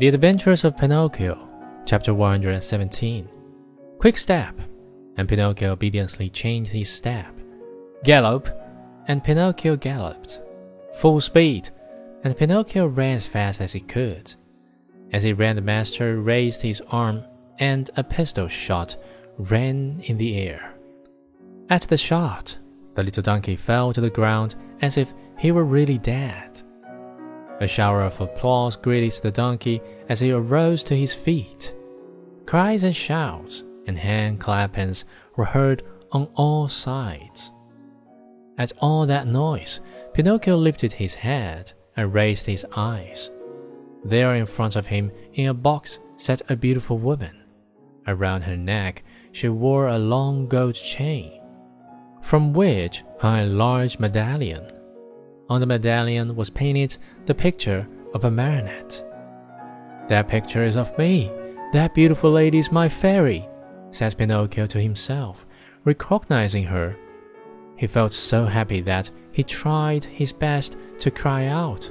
[0.00, 1.46] The Adventures of Pinocchio,
[1.84, 3.28] chapter 117.
[3.98, 4.58] Quick step,
[5.18, 7.38] and Pinocchio obediently changed his step.
[8.02, 8.48] Gallop,
[9.08, 10.40] and Pinocchio galloped.
[10.94, 11.68] Full speed,
[12.24, 14.34] and Pinocchio ran as fast as he could.
[15.12, 17.22] As he ran, the master raised his arm,
[17.58, 18.96] and a pistol shot
[19.36, 20.76] ran in the air.
[21.68, 22.56] At the shot,
[22.94, 26.62] the little donkey fell to the ground as if he were really dead.
[27.60, 31.74] A shower of applause greeted the donkey as he arose to his feet.
[32.46, 35.04] Cries and shouts and hand clappings
[35.36, 37.52] were heard on all sides.
[38.56, 39.80] At all that noise,
[40.14, 43.30] Pinocchio lifted his head and raised his eyes.
[44.04, 47.42] There in front of him, in a box, sat a beautiful woman.
[48.06, 51.42] Around her neck, she wore a long gold chain,
[52.22, 54.66] from which hung a large medallion.
[55.50, 59.04] On the medallion was painted the picture of a marionette.
[60.08, 61.28] That picture is of me.
[61.72, 63.48] That beautiful lady is my fairy,
[63.90, 65.44] said Pinocchio to himself,
[65.84, 66.96] recognizing her.
[67.76, 71.90] He felt so happy that he tried his best to cry out,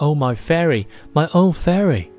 [0.00, 2.10] Oh, my fairy, my own fairy!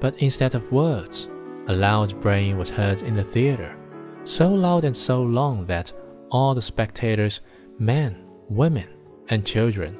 [0.00, 1.28] But instead of words,
[1.66, 3.76] a loud braying was heard in the theater,
[4.24, 5.92] so loud and so long that
[6.30, 7.40] all the spectators,
[7.78, 8.88] men, women,
[9.28, 9.96] and children,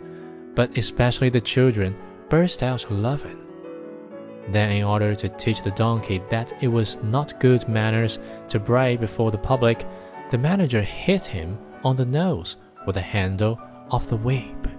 [0.55, 1.97] but especially the children,
[2.28, 3.39] burst out laughing.
[4.48, 8.97] Then, in order to teach the donkey that it was not good manners to bray
[8.97, 9.87] before the public,
[10.31, 12.56] the manager hit him on the nose
[12.87, 14.72] with the handle of the whip.